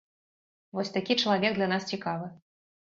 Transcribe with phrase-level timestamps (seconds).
[0.77, 2.35] Вось такі чалавек для нас цікавы.